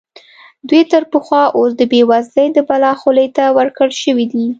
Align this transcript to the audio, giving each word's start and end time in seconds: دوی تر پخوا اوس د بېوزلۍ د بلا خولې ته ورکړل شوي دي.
دوی 0.69 0.81
تر 0.91 1.03
پخوا 1.11 1.43
اوس 1.57 1.71
د 1.77 1.81
بېوزلۍ 1.91 2.47
د 2.53 2.59
بلا 2.69 2.91
خولې 3.01 3.27
ته 3.35 3.43
ورکړل 3.57 3.91
شوي 4.03 4.25
دي. 4.33 4.45